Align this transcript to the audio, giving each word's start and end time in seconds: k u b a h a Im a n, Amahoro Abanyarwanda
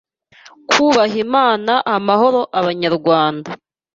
k 0.71 0.73
u 0.85 0.87
b 0.93 0.95
a 1.03 1.03
h 1.13 1.15
a 1.15 1.19
Im 1.21 1.33
a 1.47 1.47
n, 1.65 1.67
Amahoro 1.95 2.41
Abanyarwanda 2.59 3.49